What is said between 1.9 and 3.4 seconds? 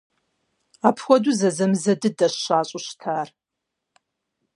дыдэщ щащӀу щытар.